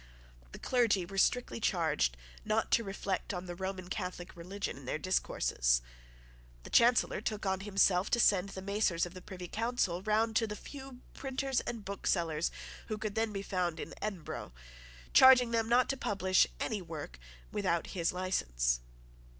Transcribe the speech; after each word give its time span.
The 0.51 0.57
clergy 0.57 1.05
were 1.05 1.19
strictly 1.19 1.59
charged 1.59 2.17
not 2.43 2.71
to 2.71 2.83
reflect 2.83 3.35
on 3.35 3.45
the 3.45 3.53
Roman 3.53 3.87
Catholic 3.87 4.35
religion 4.35 4.75
in 4.75 4.85
their 4.85 4.97
discourses. 4.97 5.79
The 6.63 6.71
Chancellor 6.71 7.21
took 7.21 7.45
on 7.45 7.59
himself 7.59 8.09
to 8.09 8.19
send 8.19 8.49
the 8.49 8.63
macers 8.63 9.05
of 9.05 9.13
the 9.13 9.21
Privy 9.21 9.47
Council 9.47 10.01
round 10.01 10.35
to 10.37 10.47
the 10.47 10.55
few 10.55 11.01
printers 11.13 11.59
and 11.61 11.85
booksellers 11.85 12.49
who 12.87 12.97
could 12.97 13.13
then 13.13 13.31
be 13.31 13.43
found 13.43 13.79
in 13.79 13.93
Edinburgh, 14.01 14.53
charging 15.13 15.51
them 15.51 15.69
not 15.69 15.87
to 15.89 15.97
publish 15.97 16.47
any 16.59 16.81
work 16.81 17.19
without 17.51 17.85
his 17.93 18.11
license. 18.11 18.79